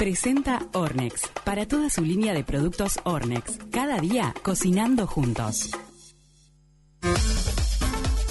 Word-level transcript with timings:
Presenta 0.00 0.60
Ornex, 0.72 1.28
para 1.44 1.68
toda 1.68 1.90
su 1.90 2.00
línea 2.00 2.32
de 2.32 2.42
productos 2.42 2.98
Ornex. 3.04 3.58
Cada 3.70 3.98
día 3.98 4.32
cocinando 4.42 5.06
juntos. 5.06 5.68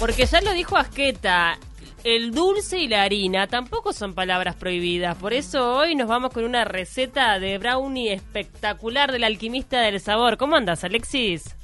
Porque 0.00 0.26
ya 0.26 0.40
lo 0.40 0.52
dijo 0.52 0.76
Asqueta, 0.76 1.60
el 2.02 2.32
dulce 2.32 2.78
y 2.78 2.88
la 2.88 3.04
harina 3.04 3.46
tampoco 3.46 3.92
son 3.92 4.14
palabras 4.14 4.56
prohibidas. 4.56 5.16
Por 5.16 5.32
eso 5.32 5.76
hoy 5.76 5.94
nos 5.94 6.08
vamos 6.08 6.32
con 6.32 6.42
una 6.42 6.64
receta 6.64 7.38
de 7.38 7.56
brownie 7.58 8.14
espectacular 8.14 9.12
del 9.12 9.22
alquimista 9.22 9.80
del 9.80 10.00
sabor. 10.00 10.38
¿Cómo 10.38 10.56
andas, 10.56 10.82
Alexis? 10.82 11.54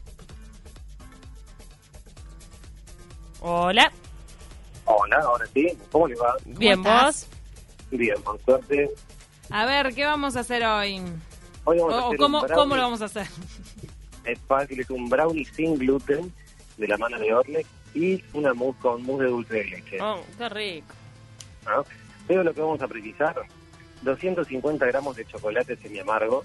Hola. 3.40 3.90
Hola, 4.84 5.16
ahora 5.16 5.46
sí. 5.52 5.66
¿Cómo 5.90 6.06
le 6.06 6.14
va? 6.14 6.32
Bien, 6.44 6.78
estás? 6.78 7.26
vos. 7.28 7.98
Bien, 7.98 8.22
por 8.22 8.40
suerte. 8.44 8.88
A 9.50 9.64
ver, 9.64 9.94
¿qué 9.94 10.04
vamos 10.04 10.36
a 10.36 10.40
hacer 10.40 10.64
hoy? 10.64 11.00
Hoy 11.64 11.78
vamos 11.78 11.94
a 11.94 12.06
hacer 12.06 12.18
¿cómo, 12.18 12.42
un. 12.42 12.48
¿Cómo 12.48 12.76
lo 12.76 12.82
vamos 12.82 13.02
a 13.02 13.06
hacer? 13.06 13.26
Es 14.24 14.38
fácil, 14.40 14.80
es 14.80 14.90
un 14.90 15.08
brownie 15.08 15.44
sin 15.44 15.78
gluten 15.78 16.32
de 16.76 16.88
la 16.88 16.98
mano 16.98 17.18
de 17.18 17.32
Ornex 17.32 17.68
y 17.94 18.22
una 18.32 18.52
mousse 18.54 18.78
con 18.80 19.02
mousse 19.02 19.24
de 19.24 19.30
dulce 19.30 19.54
de 19.54 19.64
leche. 19.64 19.98
Oh, 20.00 20.20
qué 20.36 20.48
rico. 20.48 20.94
¿no? 21.64 21.84
Pero 22.26 22.42
lo 22.42 22.52
que 22.52 22.60
vamos 22.60 22.82
a 22.82 22.88
precisar, 22.88 23.36
250 24.02 24.84
gramos 24.86 25.16
de 25.16 25.24
chocolate 25.26 25.76
semi-amargo, 25.76 26.44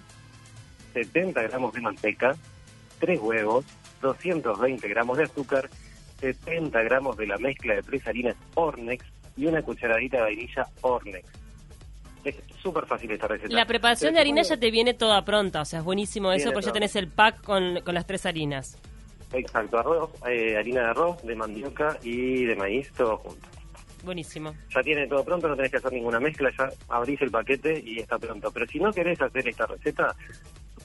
70 0.93 1.41
gramos 1.41 1.73
de 1.73 1.81
manteca, 1.81 2.35
3 2.99 3.19
huevos, 3.19 3.65
220 4.01 4.87
gramos 4.87 5.17
de 5.17 5.23
azúcar, 5.23 5.69
70 6.19 6.81
gramos 6.83 7.17
de 7.17 7.27
la 7.27 7.37
mezcla 7.37 7.75
de 7.75 7.81
tres 7.81 8.07
harinas 8.07 8.35
Ornex 8.53 9.03
y 9.35 9.47
una 9.47 9.61
cucharadita 9.63 10.17
de 10.17 10.23
vainilla 10.23 10.67
Ornex. 10.81 11.40
Es 12.23 12.35
súper 12.61 12.85
fácil 12.85 13.09
esta 13.11 13.27
receta. 13.27 13.53
La 13.53 13.65
preparación 13.65 14.13
de 14.13 14.19
harina 14.19 14.41
ya 14.43 14.57
te 14.57 14.69
viene 14.71 14.93
toda 14.93 15.23
pronta, 15.25 15.61
o 15.61 15.65
sea, 15.65 15.79
es 15.79 15.85
buenísimo 15.85 16.31
eso 16.31 16.51
porque 16.51 16.67
ya 16.67 16.71
tenés 16.73 16.95
el 16.95 17.07
pack 17.07 17.41
con, 17.43 17.81
con 17.81 17.95
las 17.95 18.05
tres 18.05 18.25
harinas. 18.25 18.77
Exacto, 19.33 19.79
arroz, 19.79 20.11
eh, 20.29 20.57
harina 20.57 20.81
de 20.81 20.87
arroz, 20.89 21.23
de 21.23 21.35
mandioca 21.35 21.97
y 22.03 22.43
de 22.45 22.55
maíz, 22.55 22.91
todo 22.93 23.17
junto. 23.17 23.47
Buenísimo. 24.03 24.53
Ya 24.73 24.81
tiene 24.81 25.07
todo 25.07 25.23
pronto, 25.23 25.47
no 25.47 25.55
tenés 25.55 25.71
que 25.71 25.77
hacer 25.77 25.93
ninguna 25.93 26.19
mezcla, 26.19 26.51
ya 26.57 26.69
abrís 26.89 27.21
el 27.21 27.31
paquete 27.31 27.81
y 27.85 27.99
está 27.99 28.17
pronto. 28.19 28.51
Pero 28.51 28.65
si 28.67 28.79
no 28.79 28.91
querés 28.91 29.21
hacer 29.21 29.47
esta 29.47 29.67
receta, 29.67 30.15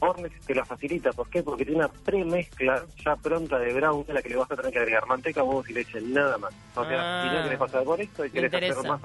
Ornex 0.01 0.39
te 0.47 0.55
la 0.55 0.65
facilita. 0.67 1.11
¿Por 1.13 1.29
qué? 1.31 1.43
Porque 1.43 1.65
tiene 1.65 1.79
una 1.81 1.89
premezcla 1.89 2.85
ya 3.05 3.17
pronta 3.17 3.59
de 3.59 3.73
brownie 3.73 4.11
a 4.11 4.15
la 4.15 4.23
que 4.23 4.29
le 4.29 4.37
vas 4.37 4.51
a 4.53 4.57
tener 4.57 4.71
que 4.71 4.79
agregar 4.79 5.07
manteca, 5.07 5.43
huevos 5.43 5.69
y 5.71 5.73
leche, 5.73 5.99
nada 6.03 6.37
más. 6.39 6.53
O 6.75 6.85
sea, 6.85 6.99
Ah. 7.01 7.23
si 7.31 7.37
no 7.37 7.43
querés 7.45 7.59
pasar 7.59 7.85
por 7.85 8.01
esto 8.01 8.25
y 8.27 8.31
querés 8.31 8.53
hacer 8.53 8.87
más, 8.87 9.01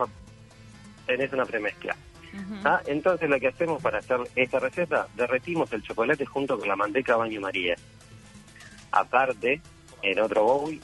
tenés 1.07 1.31
una 1.33 1.45
premezcla. 1.45 1.95
¿Ah? 2.63 2.81
Entonces 2.85 3.29
lo 3.29 3.39
que 3.39 3.47
hacemos 3.47 3.81
para 3.81 3.99
hacer 3.99 4.19
esta 4.35 4.59
receta, 4.59 5.07
derretimos 5.15 5.71
el 5.73 5.83
chocolate 5.83 6.25
junto 6.25 6.57
con 6.57 6.67
la 6.67 6.75
manteca 6.75 7.15
baño 7.15 7.41
María. 7.41 7.75
Aparte, 8.91 9.61
en 10.01 10.19
otro 10.19 10.43
bowl, 10.43 10.79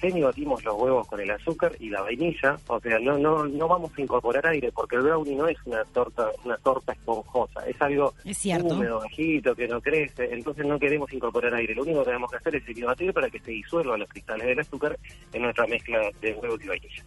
semi 0.00 0.22
batimos 0.22 0.64
los 0.64 0.74
huevos 0.76 1.06
con 1.06 1.20
el 1.20 1.30
azúcar 1.30 1.72
y 1.80 1.90
la 1.90 2.02
vainilla, 2.02 2.58
o 2.66 2.80
sea, 2.80 2.98
no 2.98 3.18
no 3.18 3.44
no 3.44 3.68
vamos 3.68 3.90
a 3.96 4.00
incorporar 4.00 4.46
aire 4.46 4.70
porque 4.72 4.96
el 4.96 5.02
brownie 5.02 5.34
no 5.34 5.48
es 5.48 5.56
una 5.64 5.84
torta 5.86 6.30
una 6.44 6.56
torta 6.58 6.92
esponjosa, 6.92 7.66
es 7.66 7.80
algo 7.82 8.14
Es 8.24 8.44
húmedo, 8.46 9.00
bajito, 9.00 9.54
que 9.54 9.68
no 9.68 9.80
crece, 9.80 10.32
entonces 10.32 10.66
no 10.66 10.78
queremos 10.78 11.12
incorporar 11.12 11.54
aire. 11.54 11.74
Lo 11.74 11.82
único 11.82 12.00
que 12.00 12.06
tenemos 12.06 12.30
que 12.30 12.36
hacer 12.36 12.56
es 12.56 12.64
semi-batir 12.64 13.12
para 13.12 13.30
que 13.30 13.40
se 13.40 13.50
disuelvan 13.50 14.00
los 14.00 14.08
cristales 14.08 14.46
del 14.46 14.60
azúcar 14.60 14.98
en 15.32 15.42
nuestra 15.42 15.66
mezcla 15.66 16.10
de 16.20 16.34
huevos 16.34 16.62
y 16.64 16.68
vainilla. 16.68 17.04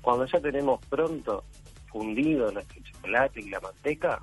Cuando 0.00 0.26
ya 0.26 0.40
tenemos 0.40 0.84
pronto 0.86 1.44
fundido 1.90 2.50
nuestro 2.52 2.82
chocolate 2.82 3.40
y 3.40 3.50
la 3.50 3.60
manteca, 3.60 4.22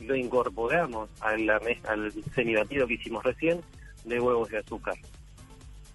lo 0.00 0.14
incorporamos 0.16 1.08
a 1.20 1.36
la 1.36 1.60
al 1.88 2.12
semibatido 2.34 2.86
que 2.86 2.94
hicimos 2.94 3.22
recién 3.24 3.60
de 4.04 4.20
huevos 4.20 4.50
y 4.52 4.56
azúcar. 4.56 4.94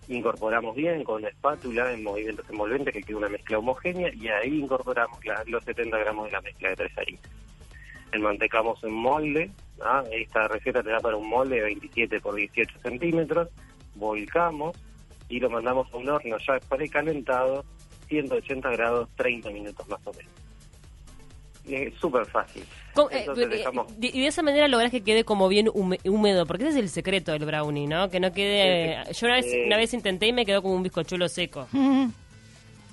Incorporamos 0.07 0.75
bien 0.75 1.03
con 1.03 1.21
la 1.21 1.29
espátula 1.29 1.91
en 1.93 2.03
movimientos 2.03 2.49
envolventes 2.49 2.93
que 2.93 3.03
quede 3.03 3.15
una 3.15 3.29
mezcla 3.29 3.59
homogénea 3.59 4.11
y 4.13 4.27
ahí 4.27 4.59
incorporamos 4.59 5.23
la- 5.23 5.43
los 5.45 5.63
70 5.63 5.97
gramos 5.99 6.25
de 6.25 6.31
la 6.31 6.41
mezcla 6.41 6.69
de 6.69 6.75
tres 6.77 6.97
harinas. 6.97 7.21
Enmantecamos 8.11 8.83
en 8.83 8.93
molde, 8.93 9.51
¿ah? 9.83 10.03
esta 10.11 10.47
receta 10.47 10.81
te 10.81 10.89
da 10.89 10.99
para 10.99 11.15
un 11.15 11.29
molde 11.29 11.57
de 11.57 11.61
27 11.61 12.19
por 12.21 12.33
18 12.33 12.79
centímetros, 12.81 13.49
volcamos 13.93 14.75
y 15.27 15.39
lo 15.39 15.49
mandamos 15.51 15.93
a 15.93 15.97
un 15.97 16.09
horno 16.09 16.37
ya 16.39 16.59
precalentado, 16.67 17.63
180 18.07 18.67
grados, 18.71 19.09
30 19.15 19.51
minutos 19.51 19.87
más 19.87 19.99
o 20.07 20.11
menos. 20.13 20.31
Es 21.67 21.93
súper 21.95 22.25
fácil. 22.25 22.63
¿Cómo- 22.93 23.09
eh, 23.11 23.19
Entonces 23.19 23.45
eh, 23.45 23.49
dejamos- 23.49 23.87
y 24.01 24.21
de 24.21 24.27
esa 24.27 24.41
manera 24.41 24.67
lográs 24.67 24.91
que 24.91 25.01
quede 25.01 25.23
como 25.23 25.47
bien 25.47 25.69
húmedo, 25.73 26.45
porque 26.45 26.63
ese 26.63 26.71
es 26.79 26.83
el 26.83 26.89
secreto 26.89 27.31
del 27.31 27.45
brownie, 27.45 27.87
¿no? 27.87 28.09
Que 28.09 28.19
no 28.19 28.31
quede... 28.33 29.03
Yo 29.13 29.27
una 29.27 29.35
vez, 29.35 29.45
Eh. 29.45 29.63
una 29.67 29.77
vez 29.77 29.93
intenté 29.93 30.27
y 30.27 30.33
me 30.33 30.45
quedó 30.45 30.61
como 30.61 30.73
un 30.75 30.83
bizcochuelo 30.83 31.29
seco. 31.29 31.67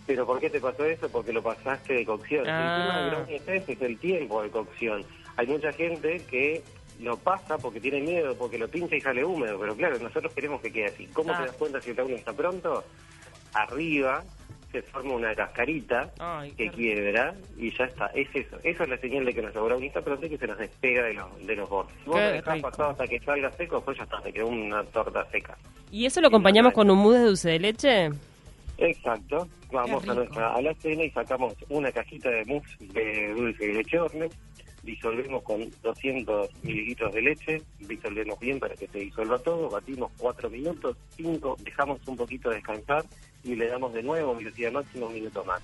¿Pero 0.06 0.24
por 0.26 0.38
qué 0.38 0.50
te 0.50 0.60
pasó 0.60 0.84
eso? 0.84 1.08
Porque 1.08 1.32
lo 1.32 1.42
pasaste 1.42 1.94
de 1.94 2.04
cocción. 2.04 2.44
Ah. 2.48 3.24
El 3.28 3.40
tema 3.40 3.52
del 3.52 3.62
es 3.70 3.82
el 3.82 3.98
tiempo 3.98 4.42
de 4.42 4.50
cocción. 4.50 5.04
Hay 5.36 5.46
mucha 5.48 5.72
gente 5.72 6.22
que 6.30 6.62
lo 7.00 7.16
pasa 7.16 7.58
porque 7.58 7.80
tiene 7.80 8.00
miedo, 8.00 8.36
porque 8.36 8.56
lo 8.56 8.68
pincha 8.68 8.94
y 8.96 9.00
sale 9.00 9.24
húmedo, 9.24 9.58
pero 9.58 9.74
claro, 9.76 9.98
nosotros 9.98 10.32
queremos 10.32 10.60
que 10.60 10.72
quede 10.72 10.86
así. 10.86 11.06
¿Cómo 11.12 11.32
Ah. 11.32 11.38
te 11.38 11.46
das 11.46 11.56
cuenta 11.56 11.80
si 11.80 11.90
el 11.90 11.96
brownie 11.96 12.16
está 12.16 12.32
pronto? 12.32 12.84
Arriba 13.54 14.22
se 14.76 14.82
forma 14.90 15.14
una 15.14 15.34
cascarita 15.34 16.10
Ay, 16.18 16.52
que 16.52 16.68
quiebra 16.70 17.34
y 17.56 17.70
ya 17.76 17.84
está. 17.84 18.06
Es 18.14 18.28
eso. 18.34 18.58
Eso 18.62 18.82
es 18.82 18.88
la 18.88 18.98
señal 18.98 19.24
de 19.24 19.32
que 19.32 19.40
nuestro 19.40 19.78
está 19.78 20.02
pronto 20.02 20.26
y 20.26 20.30
que 20.30 20.38
se 20.38 20.46
nos 20.46 20.58
despega 20.58 21.02
de 21.02 21.14
los, 21.14 21.46
de 21.46 21.56
los 21.56 21.68
bordes. 21.68 21.94
Si 22.04 22.10
vos 22.10 22.20
lo 22.20 22.32
dejás 22.32 22.60
pasado 22.60 22.90
hasta 22.90 23.06
que 23.06 23.18
salga 23.20 23.50
seco, 23.52 23.80
pues 23.80 23.96
ya 23.96 24.04
está, 24.04 24.20
te 24.20 24.32
quedó 24.32 24.48
una 24.48 24.84
torta 24.84 25.24
seca. 25.30 25.56
¿Y 25.90 26.04
eso 26.04 26.20
lo 26.20 26.28
acompañamos 26.28 26.74
con 26.74 26.90
un 26.90 26.98
mousse 26.98 27.18
de 27.18 27.24
dulce 27.24 27.48
de 27.50 27.58
leche? 27.58 28.10
Exacto. 28.78 29.48
Vamos 29.72 30.06
a 30.08 30.14
nuestra 30.14 30.54
a 30.54 30.60
la 30.60 30.74
cena 30.74 31.04
y 31.04 31.10
sacamos 31.10 31.54
una 31.70 31.90
cajita 31.90 32.28
de 32.28 32.44
mousse 32.44 32.76
de 32.80 33.34
dulce 33.34 33.66
de 33.66 33.72
leche 33.72 33.98
Ornex, 33.98 34.36
disolvemos 34.86 35.42
con 35.42 35.68
200 35.82 36.48
mililitros 36.62 37.12
de 37.12 37.20
leche, 37.20 37.62
disolvemos 37.80 38.38
bien 38.38 38.58
para 38.58 38.74
que 38.74 38.86
se 38.86 39.00
disuelva 39.00 39.38
todo, 39.40 39.68
batimos 39.68 40.12
4 40.16 40.48
minutos, 40.48 40.96
5, 41.16 41.56
dejamos 41.62 42.00
un 42.06 42.16
poquito 42.16 42.48
descansar 42.48 43.04
y 43.42 43.56
le 43.56 43.66
damos 43.66 43.92
de 43.92 44.02
nuevo 44.02 44.34
velocidad 44.36 44.72
máxima 44.72 45.06
un 45.06 45.14
minuto 45.14 45.44
más. 45.44 45.60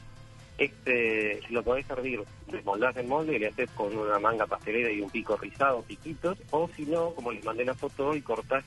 Este 0.58 1.40
lo 1.48 1.62
podés 1.62 1.86
servir, 1.86 2.20
desmoldás 2.48 2.96
el 2.96 3.06
molde 3.06 3.36
y 3.36 3.38
le 3.38 3.46
haces 3.46 3.70
con 3.70 3.96
una 3.96 4.18
manga 4.18 4.46
pastelera 4.46 4.90
y 4.90 5.00
un 5.00 5.08
pico 5.08 5.36
rizado, 5.36 5.82
piquitos, 5.82 6.36
o 6.50 6.68
si 6.76 6.84
no, 6.84 7.14
como 7.14 7.32
les 7.32 7.44
mandé 7.44 7.64
la 7.64 7.74
foto 7.74 8.08
hoy, 8.08 8.20
cortás 8.20 8.64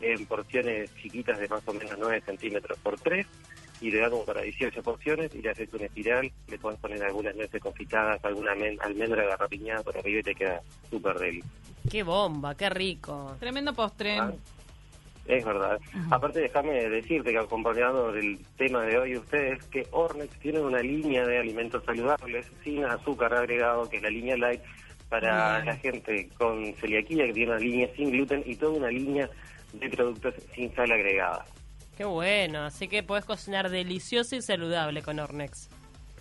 en 0.00 0.26
porciones 0.26 0.90
chiquitas 0.96 1.38
de 1.38 1.48
más 1.48 1.62
o 1.66 1.72
menos 1.72 1.96
9 1.98 2.22
centímetros 2.24 2.78
por 2.78 2.98
3 2.98 3.26
y 3.80 3.90
le 3.90 4.00
da 4.00 4.10
como 4.10 4.24
para 4.24 4.42
18 4.42 4.82
porciones 4.82 5.34
y 5.34 5.42
le 5.42 5.50
haces 5.50 5.72
una 5.72 5.84
espiral, 5.86 6.30
le 6.48 6.58
podés 6.58 6.78
poner 6.80 7.02
algunas 7.02 7.34
nueces 7.36 7.60
confitadas, 7.62 8.24
alguna 8.24 8.52
almen- 8.54 8.78
almendra 8.82 9.24
garrapiñada 9.24 9.82
por 9.82 9.96
arriba 9.96 10.20
y 10.20 10.22
te 10.22 10.34
queda 10.34 10.60
súper 10.90 11.16
deli. 11.18 11.42
¡Qué 11.90 12.02
bomba! 12.02 12.54
¡Qué 12.56 12.68
rico! 12.70 13.36
Tremendo 13.38 13.72
postre. 13.72 14.18
Ah, 14.18 14.32
Es 15.26 15.44
verdad. 15.44 15.78
Aparte, 16.10 16.40
déjame 16.40 16.88
decirte 16.88 17.30
que 17.32 17.38
acompañado 17.38 18.12
del 18.12 18.38
tema 18.56 18.82
de 18.84 18.98
hoy 18.98 19.16
ustedes, 19.16 19.62
que 19.66 19.86
Ornex 19.90 20.38
tiene 20.40 20.60
una 20.60 20.80
línea 20.80 21.26
de 21.26 21.38
alimentos 21.38 21.84
saludables 21.84 22.46
sin 22.64 22.84
azúcar 22.84 23.34
agregado, 23.34 23.88
que 23.90 23.98
es 23.98 24.02
la 24.02 24.08
línea 24.10 24.36
light, 24.38 24.60
para 25.10 25.56
Bien. 25.62 25.66
la 25.66 25.76
gente 25.76 26.28
con 26.38 26.74
celiaquía, 26.74 27.26
que 27.26 27.32
tiene 27.34 27.52
una 27.52 27.60
línea 27.60 27.88
sin 27.96 28.10
gluten 28.10 28.42
y 28.46 28.56
toda 28.56 28.72
una 28.78 28.88
línea 28.90 29.28
de 29.74 29.88
productos 29.90 30.34
sin 30.54 30.74
sal 30.74 30.90
agregada. 30.92 31.44
¡Qué 31.98 32.04
bueno! 32.04 32.60
Así 32.64 32.86
que 32.86 33.02
podés 33.02 33.24
cocinar 33.24 33.70
delicioso 33.70 34.36
y 34.36 34.40
saludable 34.40 35.02
con 35.02 35.18
Ornex. 35.18 35.68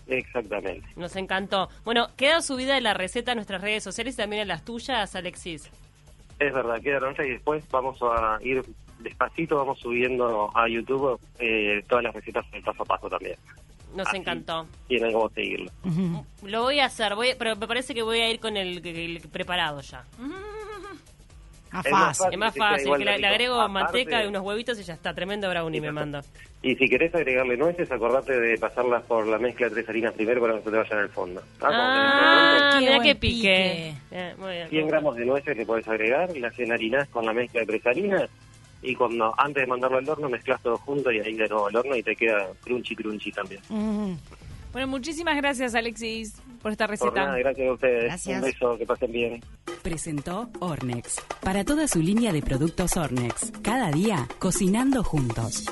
Exactamente. 0.07 0.88
Nos 0.95 1.15
encantó. 1.15 1.69
Bueno, 1.85 2.07
queda 2.17 2.41
subida 2.41 2.79
la 2.81 2.95
receta 2.95 3.33
en 3.33 3.38
nuestras 3.38 3.61
redes 3.61 3.83
sociales 3.83 4.15
y 4.15 4.17
también 4.17 4.41
en 4.41 4.47
las 4.47 4.65
tuyas, 4.65 5.15
Alexis. 5.15 5.69
Es 6.39 6.51
verdad, 6.51 6.81
queda 6.81 6.97
roncha 6.97 7.24
y 7.24 7.29
después 7.29 7.63
vamos 7.69 8.00
a 8.01 8.39
ir 8.41 8.63
despacito, 8.97 9.57
vamos 9.57 9.77
subiendo 9.79 10.50
a 10.57 10.68
YouTube 10.68 11.19
eh, 11.38 11.83
todas 11.88 12.06
las 12.06 12.15
recetas 12.15 12.44
paso 12.65 12.81
a 12.81 12.85
paso 12.85 13.07
también. 13.07 13.35
Nos 13.95 14.07
Así 14.07 14.18
encantó. 14.18 14.65
Tienen 14.88 15.13
cómo 15.13 15.29
seguirlo. 15.29 15.71
Lo 16.41 16.63
voy 16.63 16.79
a 16.79 16.85
hacer, 16.85 17.13
voy, 17.13 17.35
pero 17.38 17.56
me 17.56 17.68
parece 17.68 17.94
que 17.94 18.01
voy 18.01 18.19
a 18.19 18.31
ir 18.31 18.39
con 18.39 18.57
el, 18.57 18.83
el 18.83 19.21
preparado 19.31 19.81
ya. 19.81 20.03
A 21.71 21.81
Es 21.81 21.91
más 21.91 22.17
fácil. 22.17 22.33
Es 22.33 22.37
más 22.39 22.55
fácil, 22.55 22.91
que 22.97 23.05
le, 23.19 23.27
agrego 23.27 23.55
Aparte- 23.61 23.73
manteca 23.73 24.23
y 24.23 24.27
unos 24.27 24.41
huevitos 24.43 24.79
y 24.79 24.83
ya 24.83 24.93
está. 24.93 25.13
Tremendo 25.13 25.49
brownie 25.49 25.81
me 25.81 25.91
mando. 25.91 26.21
Y 26.61 26.75
si 26.75 26.87
querés 26.89 27.13
agregarle 27.13 27.55
nueces, 27.55 27.91
acordate 27.91 28.39
de 28.39 28.57
pasarlas 28.57 29.03
por 29.03 29.27
la 29.27 29.37
mezcla 29.37 29.67
de 29.69 29.75
tres 29.75 29.89
harinas 29.89 30.13
primero 30.13 30.41
para 30.41 30.53
que 30.53 30.59
no 30.59 30.65
se 30.65 30.71
te 30.71 30.77
vayan 30.77 30.99
al 30.99 31.09
fondo. 31.09 31.41
Ah, 31.61 32.71
Ah, 32.73 32.79
mira 32.79 32.99
que 32.99 33.15
pique. 33.15 33.95
pique. 34.09 34.17
Eh, 34.19 34.35
muy 34.37 34.51
bien. 34.53 34.69
100 34.69 34.87
gramos 34.87 35.15
de 35.15 35.25
nueces 35.25 35.55
le 35.55 35.65
podés 35.65 35.87
agregar, 35.87 36.35
las 36.37 36.57
enharinás 36.59 37.07
con 37.09 37.25
la 37.25 37.33
mezcla 37.33 37.61
de 37.61 37.67
tres 37.67 37.85
harinas 37.85 38.29
y 38.81 38.95
cuando 38.95 39.33
antes 39.37 39.61
de 39.63 39.67
mandarlo 39.67 39.97
al 39.97 40.09
horno 40.09 40.29
mezclas 40.29 40.61
todo 40.61 40.77
junto 40.77 41.11
y 41.11 41.19
ahí 41.19 41.33
de 41.35 41.47
nuevo 41.47 41.67
al 41.67 41.75
horno 41.75 41.95
y 41.95 42.03
te 42.03 42.15
queda 42.15 42.47
crunchy 42.63 42.95
crunchy 42.95 43.31
también. 43.31 43.61
Mm. 43.69 44.13
Bueno, 44.77 44.91
muchísimas 44.91 45.35
gracias, 45.35 45.74
Alexis, 45.74 46.35
por 46.62 46.71
esta 46.71 46.85
Por 46.85 46.91
receta. 46.91 47.25
nada, 47.25 47.39
gracias 47.39 47.68
a 47.68 47.74
ustedes. 47.74 48.03
Gracias. 48.03 48.38
Un 48.38 48.45
beso, 48.47 48.77
que 48.77 48.85
pasen 48.85 49.12
bien. 49.12 49.41
Presentó 49.81 50.51
Ornex. 50.59 51.19
Para 51.41 51.63
toda 51.63 51.88
su 51.88 52.00
línea 52.00 52.31
de 52.31 52.44
productos 52.44 52.95
Ornex. 52.95 53.53
Cada 53.63 53.89
día, 53.89 54.27
cocinando 54.38 55.03
juntos. 55.03 55.65